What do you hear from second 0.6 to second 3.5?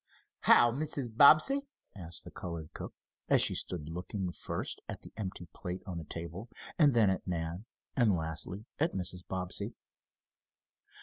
Mrs. Bobbsey?" asked the colored cook, as